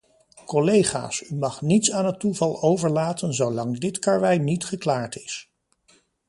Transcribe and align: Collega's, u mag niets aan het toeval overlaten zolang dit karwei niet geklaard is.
Collega's, 0.45 1.21
u 1.29 1.35
mag 1.35 1.61
niets 1.61 1.91
aan 1.91 2.05
het 2.05 2.19
toeval 2.19 2.61
overlaten 2.61 3.33
zolang 3.33 3.77
dit 3.79 3.99
karwei 3.99 4.39
niet 4.39 4.65
geklaard 4.65 5.15
is. 5.15 5.51